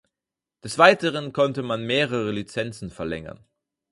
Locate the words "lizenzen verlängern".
2.31-3.39